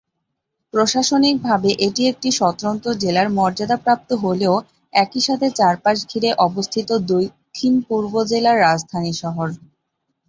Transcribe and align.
প্রশাসনিকভাবে 0.73 1.69
এটি 1.85 2.01
একটি 2.07 2.29
স্বতন্ত্র 2.39 2.87
জেলার 3.01 3.27
মর্যাদাপ্রাপ্ত 3.37 4.09
হলেও 4.23 4.55
একই 4.93 5.21
সাথে 5.27 5.47
চারপাশ 5.59 5.97
ঘিরে 6.09 6.29
অবস্থিত 6.47 6.89
দক্ষিণ-পূর্ব 7.11 8.13
জেলার 8.31 8.57
রাজধানী 8.61 9.13
শহর। 9.21 9.47